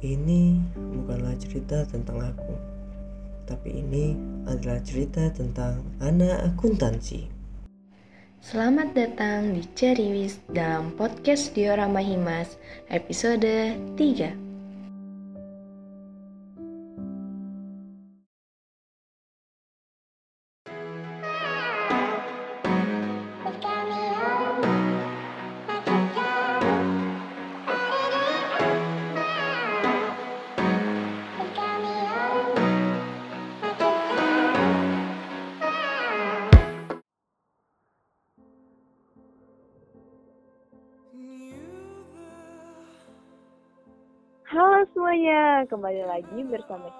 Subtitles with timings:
[0.00, 0.56] Ini
[0.96, 2.56] bukanlah cerita tentang aku,
[3.44, 4.16] tapi ini
[4.48, 7.28] adalah cerita tentang anak akuntansi.
[8.40, 12.56] Selamat datang di Ceriwis dalam podcast Diorama Himas
[12.88, 14.49] episode 3.
[44.50, 46.90] Halo semuanya, kembali lagi bersama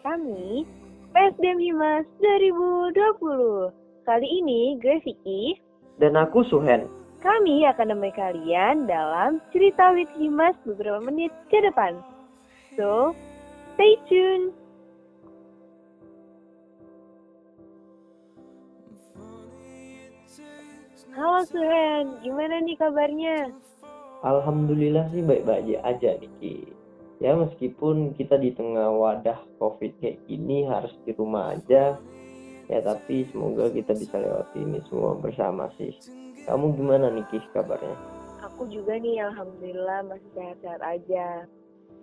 [0.00, 0.64] kami
[1.12, 3.68] PSDM Himas 2020.
[4.08, 5.52] Kali ini gue Vicky,
[6.00, 6.88] Dan aku Suhen.
[7.20, 12.00] kami akan menemani kalian dalam cerita with Himas beberapa menit ke depan.
[12.72, 13.12] So,
[13.76, 14.56] stay tune.
[21.12, 23.52] Halo Suhen, gimana nih kabarnya?
[24.24, 26.83] Alhamdulillah sih baik-baik aja Niki.
[27.22, 31.98] Ya meskipun kita di tengah wadah covid kayak gini harus di rumah aja.
[32.66, 35.94] Ya tapi semoga kita bisa lewati ini semua bersama sih.
[36.44, 37.96] Kamu gimana Niki kabarnya?
[38.44, 41.48] Aku juga nih, alhamdulillah masih sehat-sehat aja.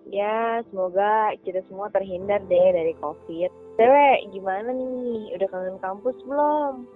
[0.10, 3.78] Ya, semoga kita semua terhindar deh dari COVID.
[3.78, 5.38] Cewek, gimana nih?
[5.38, 6.90] Udah kangen kampus belum?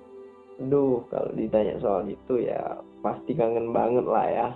[0.56, 4.48] Duh kalau ditanya soal itu ya pasti kangen banget lah ya.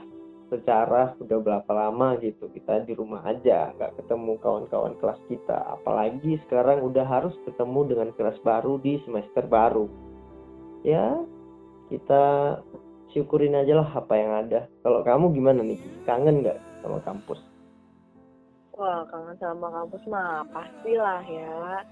[0.49, 5.77] Secara udah berapa lama gitu kita di rumah aja nggak ketemu kawan-kawan kelas kita.
[5.77, 9.85] Apalagi sekarang udah harus ketemu dengan kelas baru di semester baru.
[10.81, 11.21] Ya
[11.93, 12.57] kita
[13.13, 14.65] syukurin aja lah apa yang ada.
[14.81, 15.77] Kalau kamu gimana nih?
[16.05, 17.39] Kangen nggak sama kampus?
[18.79, 21.83] Wah, kangen sama kampus mah pastilah ya.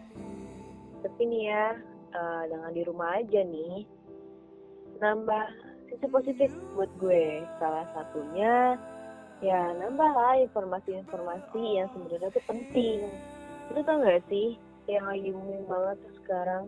[1.03, 1.65] Tapi nih ya,
[2.15, 3.83] eh, dengan di rumah aja nih,
[5.03, 5.45] nambah
[5.97, 7.41] sisi positif buat gue.
[7.57, 8.77] Salah satunya,
[9.41, 13.09] ya nambah lah informasi-informasi yang sebenarnya tuh penting.
[13.73, 16.63] Lu tau gak sih, yang lagi booming banget tuh sekarang?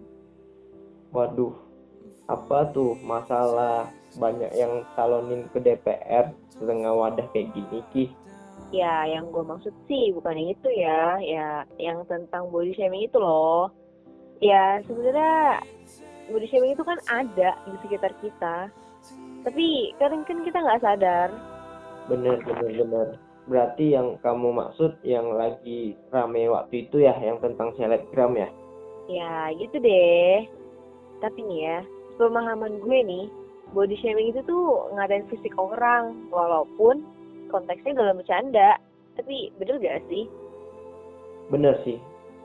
[1.14, 1.54] Waduh,
[2.26, 8.06] apa tuh masalah banyak yang calonin ke DPR setengah wadah kayak gini Ki?
[8.74, 11.48] Ya, yang gue maksud sih bukan yang itu ya, ya
[11.78, 13.70] yang tentang body shaming itu loh.
[14.42, 15.62] Ya, sebenarnya
[16.30, 18.70] body shaming itu kan ada di sekitar kita.
[19.48, 21.30] Tapi kadang kan kita nggak sadar.
[22.12, 23.08] Bener bener bener.
[23.50, 28.50] Berarti yang kamu maksud yang lagi rame waktu itu ya, yang tentang selebgram ya?
[29.10, 30.46] Ya, gitu deh.
[31.18, 31.80] Tapi nih ya,
[32.22, 33.26] pemahaman gue nih,
[33.74, 37.02] body shaming itu tuh ngadain fisik orang, walaupun
[37.50, 38.78] konteksnya dalam bercanda.
[39.18, 40.30] Tapi bener gak sih?
[41.50, 41.98] Bener sih.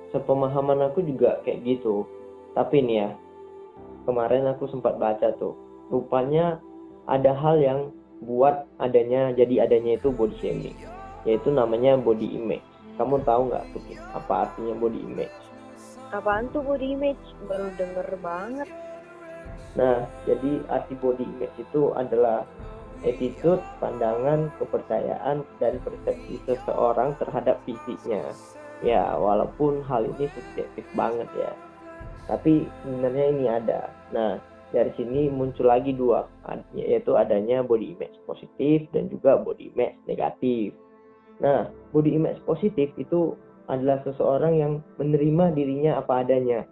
[0.09, 2.09] Sepemahaman aku juga kayak gitu.
[2.57, 3.11] Tapi nih ya,
[4.09, 5.53] kemarin aku sempat baca tuh.
[5.93, 6.65] Rupanya
[7.07, 7.81] ada hal yang
[8.25, 10.79] buat adanya jadi adanya itu body shaming,
[11.29, 12.65] yaitu namanya body image.
[12.97, 13.83] Kamu tahu nggak tuh
[14.15, 15.37] apa artinya body image?
[16.15, 17.25] Apaan tuh body image?
[17.51, 18.71] Baru denger banget.
[19.75, 22.47] Nah, jadi arti body image itu adalah
[23.03, 28.31] attitude, pandangan, kepercayaan, dan persepsi seseorang terhadap fisiknya.
[28.87, 31.51] Ya, walaupun hal ini subjektif banget ya.
[32.31, 33.81] Tapi sebenarnya ini ada.
[34.15, 34.39] Nah,
[34.75, 36.27] dari sini muncul lagi dua,
[36.75, 40.75] yaitu adanya body image positif dan juga body image negatif.
[41.39, 43.39] Nah, body image positif itu
[43.71, 46.67] adalah seseorang yang menerima dirinya apa adanya.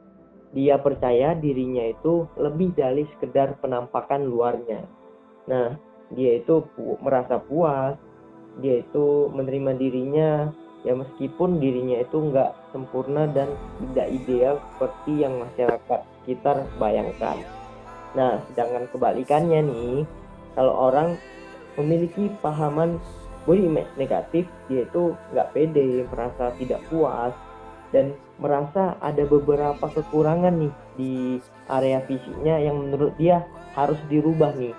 [0.53, 4.85] Dia percaya dirinya itu lebih dari sekedar penampakan luarnya.
[5.49, 5.79] Nah,
[6.13, 7.97] dia itu pu- merasa puas,
[8.61, 10.53] dia itu menerima dirinya
[10.83, 17.62] ya meskipun dirinya itu nggak sempurna dan tidak ideal seperti yang masyarakat sekitar bayangkan.
[18.13, 19.97] Nah, sedangkan kebalikannya nih,
[20.53, 21.17] kalau orang
[21.81, 23.01] memiliki pahaman
[23.49, 27.33] body image negatif, dia itu nggak pede, merasa tidak puas,
[27.91, 31.15] dan merasa ada beberapa kekurangan nih di
[31.69, 34.77] area fisiknya yang menurut dia harus dirubah nih.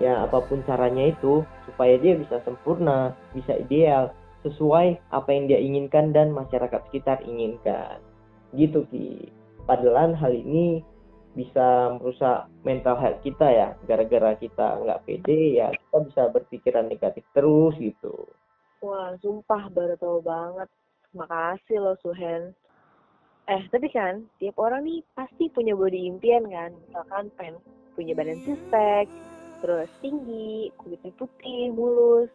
[0.00, 4.10] Ya, apa pun caranya itu supaya dia bisa sempurna, bisa ideal,
[4.42, 8.02] sesuai apa yang dia inginkan dan masyarakat sekitar inginkan.
[8.56, 9.30] Gitu Ki.
[9.62, 10.82] Padahal hal ini
[11.32, 17.24] bisa merusak mental health kita ya gara-gara kita nggak pede ya kita bisa berpikiran negatif
[17.32, 18.12] terus gitu
[18.82, 20.66] Wah, sumpah baru tahu banget.
[21.14, 22.50] Makasih loh Suhen.
[23.46, 26.74] Eh, tapi kan tiap orang nih pasti punya body impian kan.
[26.74, 27.62] Misalkan pengen
[27.94, 29.06] punya badan six pack,
[29.62, 32.30] terus tinggi, kulitnya putih, mulus.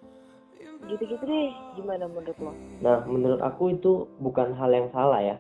[0.88, 2.54] gitu-gitu deh gimana menurut lo
[2.86, 5.36] Nah, menurut aku itu bukan hal yang salah ya.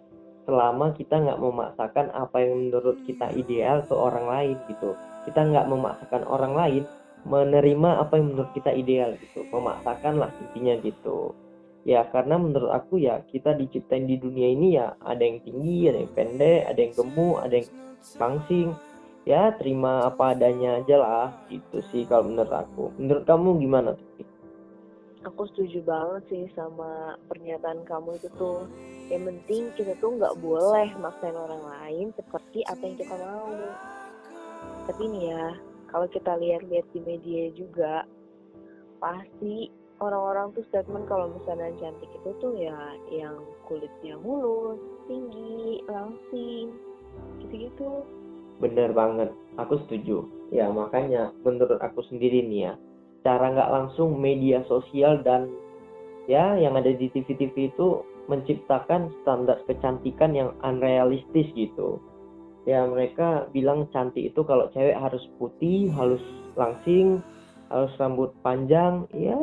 [0.47, 4.95] Selama kita nggak memaksakan apa yang menurut kita ideal ke orang lain gitu.
[5.27, 6.83] Kita nggak memaksakan orang lain
[7.27, 9.43] menerima apa yang menurut kita ideal gitu.
[9.51, 11.35] Memaksakan lah intinya gitu.
[11.83, 15.99] Ya, karena menurut aku ya kita diciptain di dunia ini ya ada yang tinggi, ada
[16.03, 17.69] yang pendek, ada yang gemuk, ada yang
[18.15, 18.67] langsing.
[19.27, 21.27] Ya, terima apa adanya aja lah.
[21.51, 22.95] Gitu sih kalau menurut aku.
[22.95, 24.26] Menurut kamu gimana tuh?
[25.27, 28.65] Aku setuju banget sih sama pernyataan kamu itu tuh.
[29.07, 33.51] Yang penting kita tuh nggak boleh maksain orang lain seperti apa yang kita mau.
[34.87, 35.45] Tapi nih ya
[35.91, 38.03] kalau kita lihat-lihat di media juga
[38.99, 39.71] pasti
[40.03, 42.77] orang-orang tuh statement kalau misalnya cantik itu tuh ya
[43.09, 46.75] yang kulitnya mulus tinggi langsing
[47.41, 48.03] gitu-gitu.
[48.57, 50.25] Bener banget, aku setuju.
[50.49, 52.73] Ya makanya menurut aku sendiri nih ya,
[53.27, 55.51] cara nggak langsung media sosial dan
[56.31, 61.99] ya yang ada di TV-TV itu menciptakan standar kecantikan yang unrealistis gitu.
[62.63, 66.23] Ya mereka bilang cantik itu kalau cewek harus putih, harus
[66.55, 67.19] langsing,
[67.67, 69.35] harus rambut panjang, ya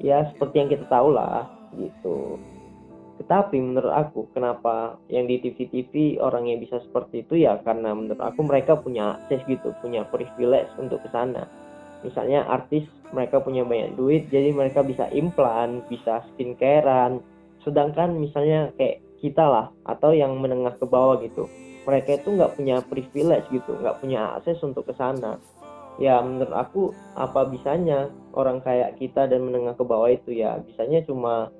[0.00, 2.40] ya seperti yang kita tahu lah gitu.
[3.20, 8.20] Tetapi menurut aku kenapa yang di TV-TV orang yang bisa seperti itu ya karena menurut
[8.20, 11.48] aku mereka punya akses gitu, punya privilege untuk ke sana.
[12.02, 17.22] Misalnya artis mereka punya banyak duit jadi mereka bisa implan, bisa skincarean.
[17.62, 21.46] Sedangkan misalnya kayak kita lah atau yang menengah ke bawah gitu.
[21.82, 25.38] Mereka itu nggak punya privilege gitu, nggak punya akses untuk ke sana.
[26.00, 26.82] Ya menurut aku
[27.18, 31.52] apa bisanya orang kayak kita dan menengah ke bawah itu ya bisanya cuma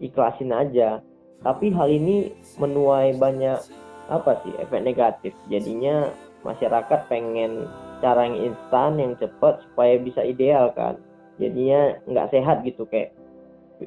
[0.00, 1.04] ikhlasin aja
[1.44, 3.60] tapi hal ini menuai banyak
[4.08, 6.08] apa sih efek negatif jadinya
[6.44, 7.68] masyarakat pengen
[8.04, 11.00] cara yang instan yang cepat supaya bisa ideal kan?
[11.40, 13.16] Jadinya nggak sehat gitu kayak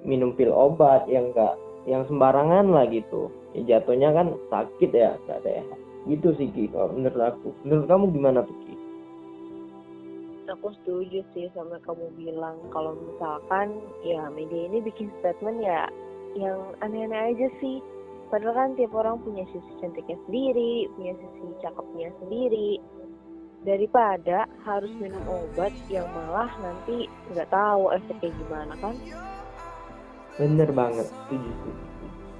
[0.01, 1.53] minum pil obat yang nggak
[1.85, 3.29] yang sembarangan lah gitu.
[3.53, 5.77] Ya jatuhnya kan sakit ya nggak sehat.
[6.09, 7.53] Gitu sih Ki kalau menurut aku.
[7.61, 8.73] Menurut kamu gimana tuh Ki?
[10.47, 12.57] aku setuju sih sama kamu bilang.
[12.73, 15.85] Kalau misalkan ya media ini bikin statement ya
[16.33, 17.83] yang aneh-aneh aja sih.
[18.27, 22.75] Padahal kan tiap orang punya sisi cantiknya sendiri punya sisi cakepnya sendiri
[23.67, 28.95] daripada harus minum obat yang malah nanti nggak tahu efeknya gimana kan
[30.37, 31.85] Bener banget, setuju setuju.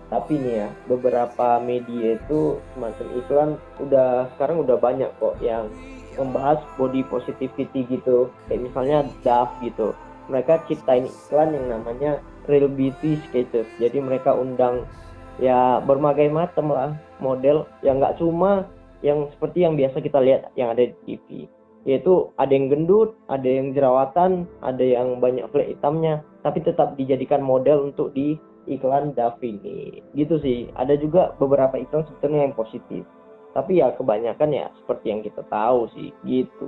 [0.07, 3.50] Tapi nih ya, beberapa media itu semacam iklan
[3.81, 5.68] udah sekarang udah banyak kok yang
[6.15, 8.29] membahas body positivity gitu.
[8.47, 9.97] Kayak misalnya Dove gitu.
[10.29, 13.68] Mereka ciptain iklan yang namanya Real Beauty Sketches.
[13.81, 14.85] Jadi mereka undang
[15.41, 18.69] ya berbagai macam lah model yang nggak cuma
[19.06, 21.46] yang seperti yang biasa kita lihat yang ada di TV
[21.88, 27.40] yaitu ada yang gendut, ada yang jerawatan, ada yang banyak flek hitamnya, tapi tetap dijadikan
[27.40, 28.36] model untuk di
[28.68, 30.04] iklan Davini.
[30.12, 30.68] Gitu sih.
[30.76, 33.08] Ada juga beberapa iklan sebetulnya yang positif.
[33.56, 36.68] Tapi ya kebanyakan ya seperti yang kita tahu sih, gitu.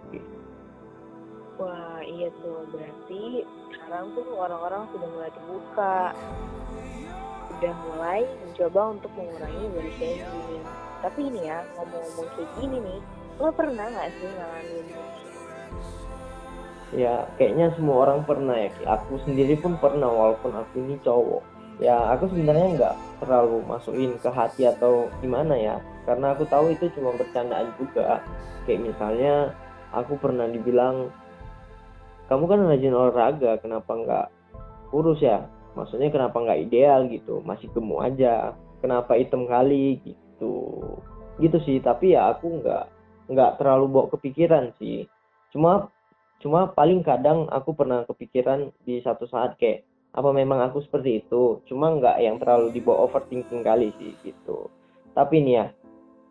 [1.59, 3.43] Wah iya tuh berarti
[3.75, 6.15] sekarang tuh orang-orang sudah mulai terbuka
[7.59, 10.63] udah mulai mencoba untuk mengurangi body shaming
[11.03, 12.99] tapi ini ya ngomong-ngomong kayak gini nih
[13.35, 14.87] lo pernah nggak sih ngalamin
[16.89, 18.73] Ya kayaknya semua orang pernah ya.
[18.97, 21.45] Aku sendiri pun pernah walaupun aku ini cowok.
[21.77, 25.77] Ya aku sebenarnya nggak terlalu masukin ke hati atau gimana ya.
[26.09, 28.25] Karena aku tahu itu cuma bercandaan juga.
[28.65, 29.53] Kayak misalnya
[29.93, 31.13] aku pernah dibilang
[32.25, 34.27] kamu kan rajin olahraga kenapa nggak
[34.89, 37.41] kurus ya maksudnya kenapa nggak ideal gitu?
[37.45, 38.53] Masih gemuk aja.
[38.79, 40.79] Kenapa hitam kali gitu?
[41.37, 42.85] Gitu sih tapi ya aku nggak
[43.29, 45.05] nggak terlalu bawa kepikiran sih.
[45.53, 45.91] Cuma
[46.39, 49.83] cuma paling kadang aku pernah kepikiran di satu saat kayak
[50.15, 51.61] apa memang aku seperti itu?
[51.69, 54.71] Cuma nggak yang terlalu dibawa overthinking kali sih gitu.
[55.13, 55.65] Tapi nih ya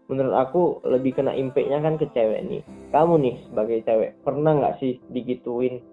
[0.09, 2.62] menurut aku lebih kena impactnya kan ke cewek nih.
[2.90, 5.85] Kamu nih sebagai cewek pernah nggak sih digituin?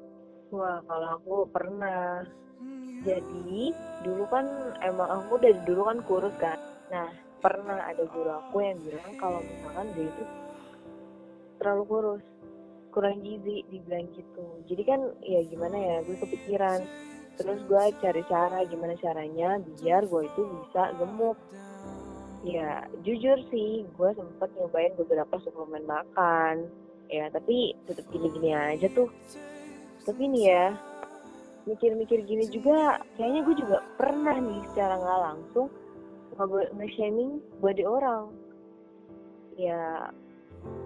[0.55, 2.23] Wah, kalau aku pernah.
[3.05, 3.69] Jadi,
[4.01, 4.45] dulu kan
[4.81, 6.57] emang aku dari dulu kan kurus kan.
[6.89, 7.09] Nah,
[7.41, 10.23] pernah ada guru aku yang bilang kalau misalkan dia itu
[11.61, 12.23] terlalu kurus,
[12.89, 14.45] kurang gizi, dibilang gitu.
[14.65, 16.81] Jadi kan ya gimana ya, gue kepikiran.
[17.35, 21.37] Terus gue cari cara gimana caranya biar gue itu bisa gemuk.
[22.45, 26.65] Ya, jujur sih, gue sempet nyobain beberapa suplemen makan.
[27.09, 29.13] Ya, tapi tetap gini-gini aja tuh
[30.05, 30.65] tapi nih ya
[31.65, 35.67] mikir-mikir gini juga kayaknya gue juga pernah nih secara nggak langsung
[36.77, 38.29] nge-shaming body orang
[39.55, 40.11] ya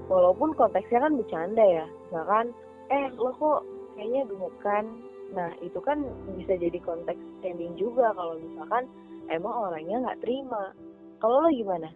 [0.07, 2.55] walaupun konteksnya kan bercanda ya misalkan
[2.93, 3.61] eh lo kok
[3.97, 4.85] kayaknya gemukan
[5.29, 6.01] Nah, itu kan
[6.33, 8.89] bisa jadi konteks standing juga kalau misalkan
[9.29, 10.73] emang orangnya nggak terima.
[11.21, 11.89] Kalau lo gimana?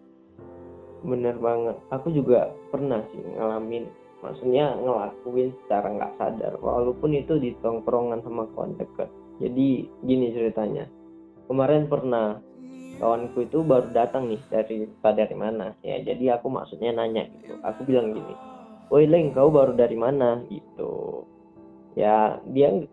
[1.01, 1.75] Bener banget.
[1.89, 3.89] Aku juga pernah sih ngalamin,
[4.23, 9.11] maksudnya ngelakuin secara nggak sadar, walaupun itu di tongkrongan sama kawan deket.
[9.43, 10.87] Jadi gini ceritanya.
[11.51, 12.39] Kemarin pernah
[13.03, 15.75] kawanku itu baru datang nih dari dari mana?
[15.83, 17.59] Ya jadi aku maksudnya nanya gitu.
[17.67, 18.53] Aku bilang gini
[18.93, 20.45] woi leng kau baru dari mana?
[20.53, 21.25] Gitu.
[21.97, 22.85] Ya dia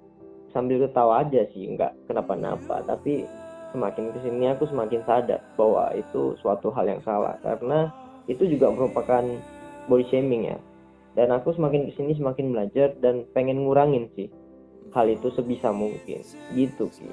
[0.56, 2.80] sambil ketawa aja sih nggak kenapa-napa.
[2.88, 3.28] Tapi
[3.76, 7.36] semakin ke sini aku semakin sadar bahwa itu suatu hal yang salah.
[7.44, 7.92] Karena
[8.32, 9.24] itu juga merupakan
[9.92, 10.58] body shaming ya
[11.18, 14.30] dan aku semakin ke sini semakin belajar dan pengen ngurangin sih
[14.94, 16.22] hal itu sebisa mungkin
[16.54, 17.10] gitu sih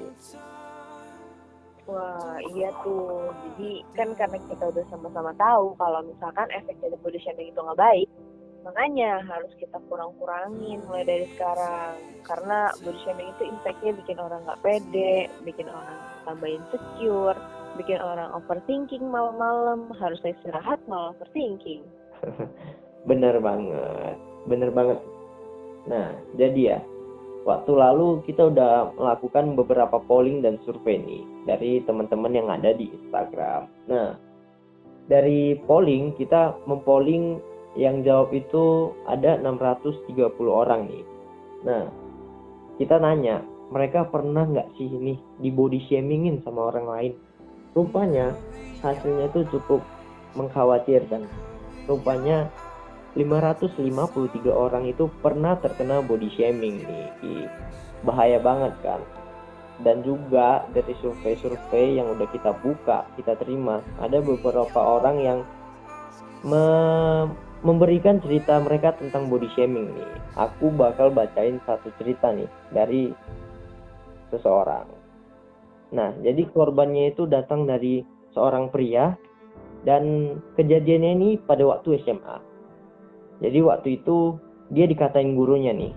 [1.88, 7.16] Wah iya tuh, jadi kan karena kita udah sama-sama tahu kalau misalkan efek dari body
[7.24, 8.04] shaming itu nggak baik,
[8.60, 11.96] makanya harus kita kurang-kurangin mulai dari sekarang.
[12.28, 15.96] Karena body shaming itu impactnya bikin orang nggak pede, bikin orang
[16.28, 17.40] tambah insecure,
[17.80, 21.88] bikin orang overthinking malam-malam, harus istirahat malah overthinking.
[23.04, 24.16] bener banget,
[24.48, 24.98] bener banget.
[25.86, 26.78] Nah, jadi ya,
[27.46, 32.90] waktu lalu kita udah melakukan beberapa polling dan survei nih dari teman-teman yang ada di
[32.90, 33.70] Instagram.
[33.88, 34.18] Nah,
[35.08, 37.40] dari polling kita mempolling
[37.78, 40.04] yang jawab itu ada 630
[40.50, 41.04] orang nih.
[41.64, 41.84] Nah,
[42.76, 43.40] kita nanya,
[43.72, 47.12] mereka pernah nggak sih ini di body shamingin sama orang lain?
[47.72, 48.34] Rupanya
[48.84, 49.80] hasilnya itu cukup
[50.36, 51.24] mengkhawatirkan.
[51.88, 52.52] Rupanya
[53.16, 57.48] 553 orang itu pernah terkena body shaming nih.
[58.04, 59.00] Bahaya banget kan?
[59.80, 65.38] Dan juga dari survei-survei yang udah kita buka, kita terima, ada beberapa orang yang
[66.42, 66.66] me
[67.58, 70.12] memberikan cerita mereka tentang body shaming nih.
[70.38, 73.10] Aku bakal bacain satu cerita nih dari
[74.30, 74.86] seseorang.
[75.90, 78.04] Nah, jadi korbannya itu datang dari
[78.36, 79.16] seorang pria
[79.82, 82.38] dan kejadiannya ini pada waktu SMA.
[83.38, 85.94] Jadi waktu itu dia dikatain gurunya nih,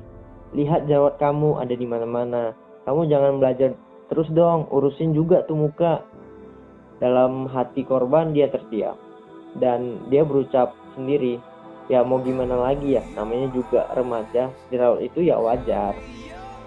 [0.53, 2.53] lihat jawab kamu ada di mana-mana.
[2.85, 3.73] Kamu jangan belajar
[4.09, 6.05] terus dong, urusin juga tuh muka.
[7.01, 8.93] Dalam hati korban dia terdiam
[9.57, 11.41] dan dia berucap sendiri,
[11.89, 15.97] ya mau gimana lagi ya, namanya juga remaja, jerawat itu ya wajar.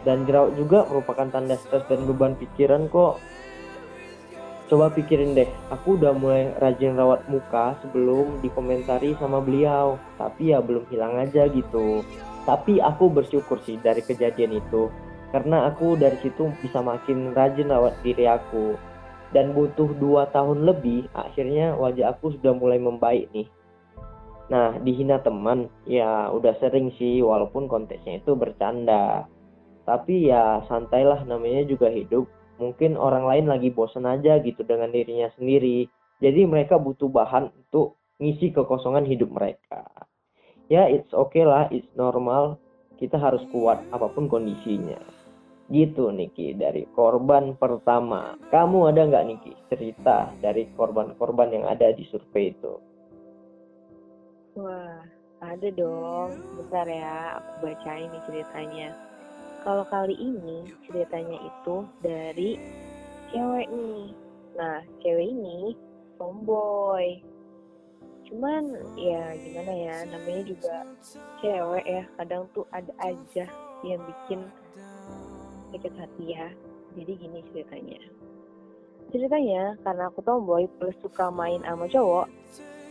[0.02, 3.22] Dan jerawat juga merupakan tanda stres dan beban pikiran kok
[4.64, 10.64] Coba pikirin deh, aku udah mulai rajin rawat muka sebelum dikomentari sama beliau, tapi ya
[10.64, 12.00] belum hilang aja gitu.
[12.49, 14.88] Tapi aku bersyukur sih dari kejadian itu,
[15.37, 18.73] karena aku dari situ bisa makin rajin rawat diri aku.
[19.37, 23.50] Dan butuh dua tahun lebih, akhirnya wajah aku sudah mulai membaik nih.
[24.49, 29.28] Nah, dihina teman, ya udah sering sih, walaupun konteksnya itu bercanda.
[29.85, 32.25] Tapi ya santailah namanya juga hidup
[32.58, 35.90] mungkin orang lain lagi bosan aja gitu dengan dirinya sendiri.
[36.23, 39.84] Jadi mereka butuh bahan untuk ngisi kekosongan hidup mereka.
[40.70, 42.56] Ya, it's okay lah, it's normal.
[42.96, 44.96] Kita harus kuat apa pun kondisinya.
[45.68, 48.37] Gitu Niki dari korban pertama.
[48.49, 52.80] Kamu ada nggak Niki cerita dari korban-korban yang ada di survei itu?
[54.54, 55.02] Wah,
[55.42, 56.30] ada dong.
[56.56, 58.88] Bentar ya, aku bacain nih ceritanya.
[59.64, 62.61] Kalau kali ini ceritanya itu dari
[63.33, 64.12] cewek nih.
[64.61, 65.73] Nah, cewek ini
[66.21, 67.25] tomboy.
[68.28, 70.85] Cuman ya gimana ya, namanya juga
[71.40, 72.04] cewek ya.
[72.21, 73.49] Kadang tuh ada aja
[73.80, 74.44] yang bikin
[75.73, 76.52] sakit hati ya.
[76.92, 78.00] Jadi gini ceritanya.
[79.16, 82.28] Ceritanya karena aku tomboy plus suka main sama cowok,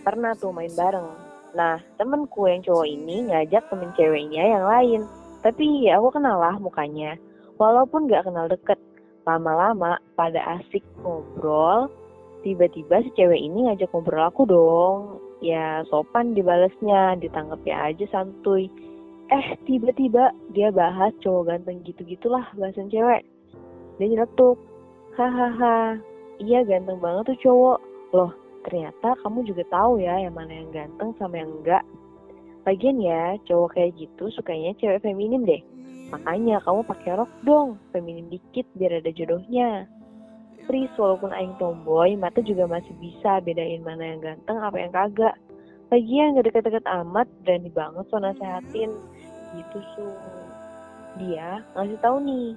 [0.02, 1.06] pernah tuh main bareng.
[1.54, 5.02] Nah, temenku yang cowok ini ngajak temen ceweknya yang lain
[5.44, 7.20] tapi ya aku kenal lah mukanya.
[7.60, 8.80] Walaupun gak kenal deket.
[9.24, 11.88] Lama-lama pada asik ngobrol,
[12.44, 15.00] tiba-tiba si cewek ini ngajak ngobrol aku dong.
[15.40, 18.68] Ya sopan dibalesnya, ya aja santuy.
[19.32, 23.24] Eh tiba-tiba dia bahas cowok ganteng gitu-gitulah bahasan cewek.
[23.96, 24.60] Dia nyeletuk.
[25.16, 26.02] Hahaha,
[26.44, 27.80] iya ganteng banget tuh cowok.
[28.12, 28.32] Loh,
[28.68, 31.84] ternyata kamu juga tahu ya yang mana yang ganteng sama yang enggak.
[32.64, 35.60] Lagian ya, cowok kayak gitu sukanya cewek feminim deh.
[36.16, 39.90] Makanya kamu pakai rok dong, feminim dikit biar ada jodohnya.
[40.64, 45.36] Please, walaupun aing tomboy, mata juga masih bisa bedain mana yang ganteng apa yang kagak.
[45.92, 48.96] Lagian gak deket-deket amat, berani banget so nasehatin.
[49.60, 50.08] Gitu su.
[51.20, 52.48] Dia ngasih tahu nih,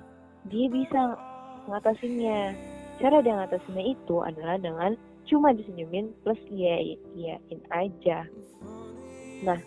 [0.46, 1.18] dia bisa
[1.66, 2.54] ngatasinnya.
[3.02, 4.94] Cara dia ngatasinnya itu adalah dengan
[5.26, 8.24] cuma disenyumin plus iya iyain aja.
[9.44, 9.58] Nah,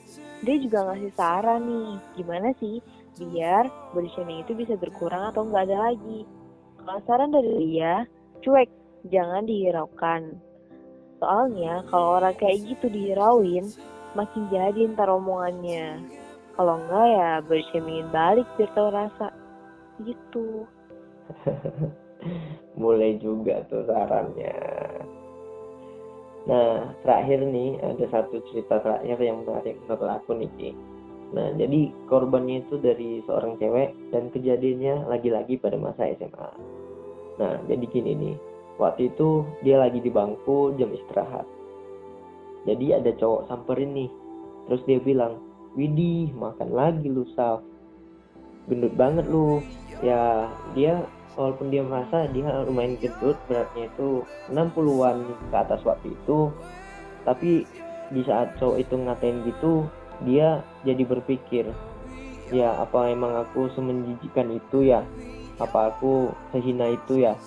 [0.41, 2.79] dia juga ngasih saran nih, gimana sih
[3.19, 6.23] biar body shaming itu bisa berkurang atau nggak ada lagi.
[6.79, 8.07] Kalau saran dari dia,
[8.39, 8.71] cuek,
[9.11, 10.39] jangan dihiraukan.
[11.19, 13.67] Soalnya kalau orang kayak gitu dihirauin,
[14.15, 15.99] makin jadi ntar omongannya.
[16.55, 19.27] Kalau enggak ya body shamingin balik biar tahu rasa.
[19.99, 20.63] Gitu.
[22.79, 24.55] Mulai juga tuh sarannya.
[26.49, 30.73] Nah, terakhir nih ada satu cerita terakhir yang menarik menurut aku nih.
[31.29, 36.49] Nah, jadi korbannya itu dari seorang cewek dan kejadiannya lagi-lagi pada masa SMA.
[37.37, 38.35] Nah, jadi gini nih.
[38.81, 41.45] Waktu itu dia lagi di bangku jam istirahat.
[42.65, 44.09] Jadi ada cowok samperin nih.
[44.65, 45.37] Terus dia bilang,
[45.77, 47.61] Widih, makan lagi lu, Saf.
[48.65, 49.61] Gendut banget lu.
[50.01, 51.05] Ya, dia
[51.39, 56.51] walaupun dia merasa dia lumayan gendut beratnya itu 60-an ke atas waktu itu.
[57.23, 57.63] Tapi
[58.11, 59.87] di saat cowok itu ngatain gitu
[60.27, 61.71] dia jadi berpikir
[62.51, 65.07] ya apa emang aku semenjijikan itu ya?
[65.63, 67.39] Apa aku sehina itu ya?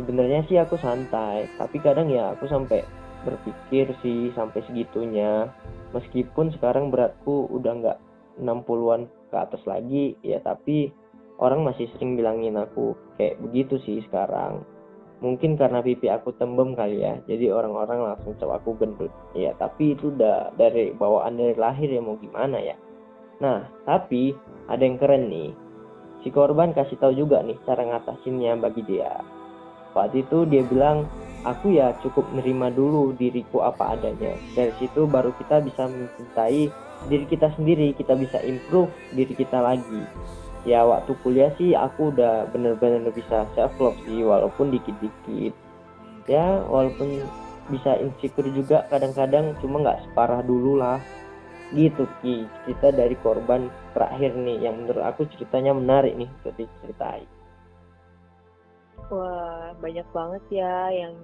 [0.00, 2.80] Sebenarnya sih aku santai tapi kadang ya aku sampai
[3.28, 5.52] berpikir sih sampai segitunya.
[5.92, 7.98] Meskipun sekarang beratku udah nggak
[8.40, 10.94] 60-an ke atas lagi ya tapi
[11.40, 14.62] orang masih sering bilangin aku kayak begitu sih sekarang.
[15.20, 19.12] Mungkin karena pipi aku tembem kali ya jadi orang-orang langsung cowok aku gendut.
[19.36, 22.76] Ya tapi itu udah dari bawaan dari lahir ya mau gimana ya?
[23.40, 24.36] Nah tapi
[24.68, 25.52] ada yang keren nih.
[26.20, 29.24] Si korban kasih tahu juga nih cara ngatasinnya bagi dia.
[29.96, 31.08] Waktu itu dia bilang
[31.44, 34.36] aku ya cukup nerima dulu diriku apa adanya.
[34.56, 36.68] Dari situ baru kita bisa mencintai
[37.08, 40.04] diri kita sendiri kita bisa improve diri kita lagi
[40.68, 45.54] ya waktu kuliah sih aku udah bener-bener bisa self love sih walaupun dikit-dikit.
[46.28, 47.24] Ya walaupun
[47.72, 51.00] bisa insecure juga kadang-kadang cuma nggak separah dulu lah.
[51.72, 52.44] Gitu ki.
[52.66, 57.28] Cerita dari korban terakhir nih yang menurut aku ceritanya menarik nih untuk diceritain.
[59.10, 61.14] Wah banyak banget ya yang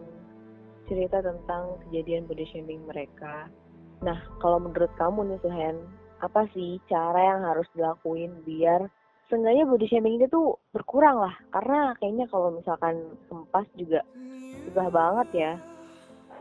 [0.86, 3.50] cerita tentang kejadian body shaming mereka.
[4.02, 5.76] Nah kalau menurut kamu nih Suhen
[6.22, 8.88] apa sih cara yang harus dilakuin biar
[9.26, 11.34] seenggaknya body shaming itu tuh berkurang lah.
[11.50, 14.00] Karena kayaknya kalau misalkan kempas juga
[14.66, 15.52] susah banget ya.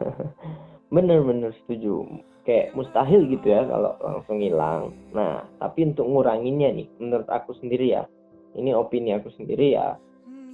[0.96, 2.06] Bener-bener setuju.
[2.46, 4.94] Kayak mustahil gitu ya kalau langsung hilang.
[5.18, 8.06] Nah tapi untuk nguranginnya nih menurut aku sendiri ya
[8.54, 9.98] ini opini aku sendiri ya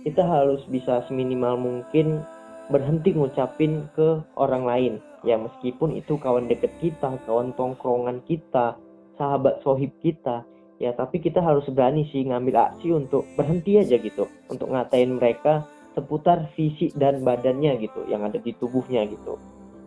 [0.02, 2.24] kita harus bisa seminimal mungkin
[2.72, 4.94] berhenti ngucapin ke orang lain.
[5.28, 8.80] Ya meskipun itu kawan deket kita kawan tongkrongan kita
[9.20, 10.48] sahabat sohib kita
[10.82, 14.26] ya tapi kita harus berani sih ngambil aksi untuk berhenti aja gitu.
[14.50, 19.38] Untuk ngatain mereka seputar fisik dan badannya gitu yang ada di tubuhnya gitu.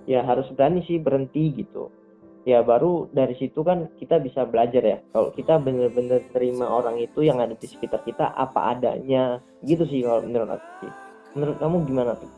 [0.06, 1.90] Ya harus berani sih berhenti gitu.
[2.46, 4.98] Ya baru dari situ kan kita bisa belajar ya.
[5.10, 9.42] Kalau kita bener-bener terima orang itu yang ada di sekitar kita apa adanya.
[9.66, 10.92] Gitu sih kalau menurut aku sih.
[11.34, 12.30] Menurut kamu gimana tuh?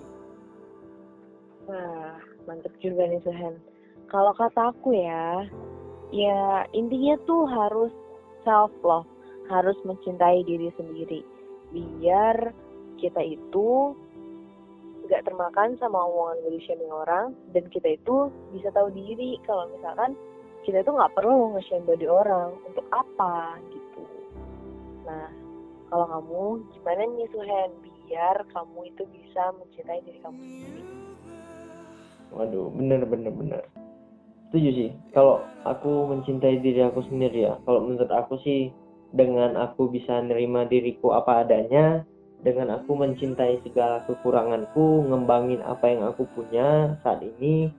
[1.69, 2.17] Wah
[2.47, 3.59] mantep juga nih Suhen
[4.07, 5.45] kalau kata aku ya
[6.15, 7.91] ya intinya tuh harus
[8.47, 9.11] self love,
[9.51, 11.21] harus mencintai diri sendiri.
[11.75, 12.55] Biar
[13.03, 13.93] kita itu
[15.07, 20.19] nggak termakan sama omongan body shaming orang dan kita itu bisa tahu diri kalau misalkan
[20.67, 24.03] kita itu nggak perlu nge-shame body orang untuk apa gitu.
[25.07, 25.31] Nah,
[25.91, 26.43] kalau kamu
[26.75, 30.83] gimana nih Suhen biar kamu itu bisa mencintai diri kamu sendiri?
[32.35, 33.63] Waduh, bener bener bener
[34.49, 34.91] setuju sih.
[35.13, 37.55] Kalau aku mencintai diri aku sendiri ya.
[37.67, 38.71] Kalau menurut aku sih
[39.15, 42.03] dengan aku bisa nerima diriku apa adanya
[42.43, 47.73] dengan aku mencintai segala kekuranganku ngembangin apa yang aku punya saat ini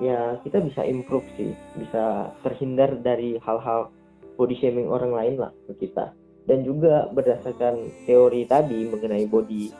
[0.00, 1.52] ya kita bisa improve sih.
[1.78, 3.90] Bisa terhindar dari hal-hal
[4.34, 6.12] body shaming orang lain lah ke kita.
[6.48, 9.70] Dan juga berdasarkan teori tadi mengenai body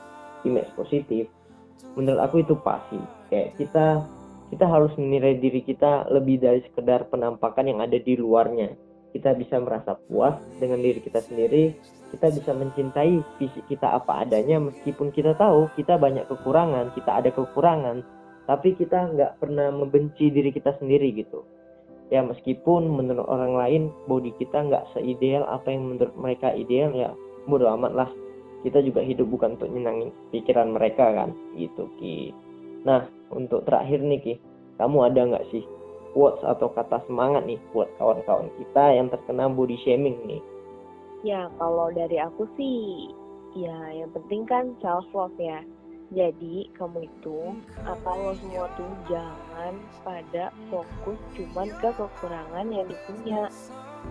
[0.45, 1.27] image positif
[1.97, 4.05] menurut aku itu pasti kayak kita
[4.51, 8.75] kita harus menilai diri kita lebih dari sekedar penampakan yang ada di luarnya.
[9.15, 11.71] Kita bisa merasa puas dengan diri kita sendiri,
[12.11, 17.31] kita bisa mencintai fisik kita apa adanya meskipun kita tahu kita banyak kekurangan, kita ada
[17.31, 18.03] kekurangan,
[18.47, 21.47] tapi kita nggak pernah membenci diri kita sendiri gitu.
[22.11, 27.15] Ya meskipun menurut orang lain body kita nggak seideal apa yang menurut mereka ideal ya
[27.47, 28.09] bodo amat lah.
[28.67, 32.35] Kita juga hidup bukan untuk nyenangin pikiran mereka kan gitu ki.
[32.83, 34.33] Nah untuk terakhir nih Ki,
[34.77, 35.63] kamu ada nggak sih
[36.11, 40.43] quotes atau kata semangat nih buat kawan-kawan kita yang terkena body shaming nih?
[41.23, 43.07] Ya, kalau dari aku sih,
[43.55, 45.63] ya yang penting kan self love ya.
[46.11, 47.55] Jadi kamu itu
[47.87, 53.47] atau lo semua tuh jangan pada fokus cuman ke kekurangan yang dipunya.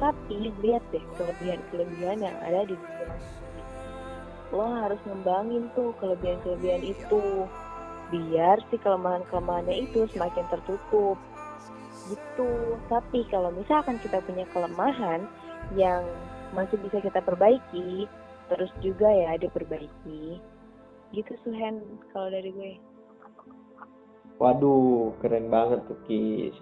[0.00, 3.04] Tapi lihat deh kelebihan-kelebihan yang ada di diri
[4.48, 4.64] lo.
[4.64, 7.44] Harus ngembangin tuh kelebihan-kelebihan itu.
[8.10, 11.18] Biar si kelemahan-kelemahannya itu semakin tertutup.
[12.10, 12.50] Gitu.
[12.90, 15.26] Tapi kalau misalkan kita punya kelemahan
[15.78, 16.02] yang
[16.50, 18.10] masih bisa kita perbaiki,
[18.50, 20.42] terus juga ya diperbaiki.
[21.14, 22.72] Gitu Suhen kalau dari gue.
[24.40, 26.56] Waduh, keren banget tuh Kis.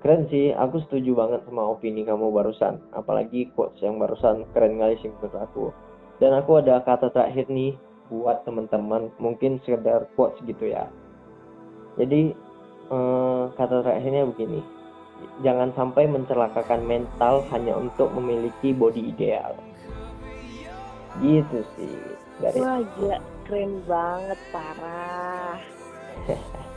[0.00, 2.80] Keren sih, aku setuju banget sama opini kamu barusan.
[2.96, 5.64] Apalagi quotes yang barusan keren kali sih menurut aku.
[6.18, 7.76] Dan aku ada kata terakhir nih
[8.10, 10.90] buat teman-teman, mungkin sekedar quotes gitu ya.
[11.96, 12.34] Jadi
[12.90, 14.60] eh, kata terakhirnya begini,
[15.46, 19.54] jangan sampai mencelakakan mental hanya untuk memiliki body ideal.
[21.22, 21.96] Gitu sih.
[22.42, 25.58] Dari Wah gila, keren banget parah.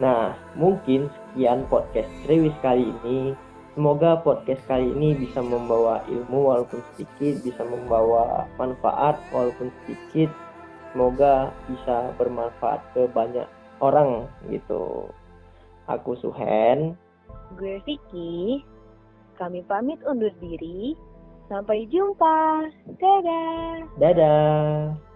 [0.00, 3.36] Nah, mungkin sekian podcast Triwis kali ini.
[3.70, 10.26] Semoga podcast kali ini bisa membawa ilmu walaupun sedikit, bisa membawa manfaat walaupun sedikit.
[10.90, 13.46] Semoga bisa bermanfaat ke banyak
[13.78, 15.06] orang gitu.
[15.86, 16.98] Aku Suhen.
[17.54, 18.66] Gue Vicky.
[19.38, 20.98] Kami pamit undur diri.
[21.46, 22.66] Sampai jumpa.
[22.98, 23.86] Dadah.
[23.98, 25.09] Dadah.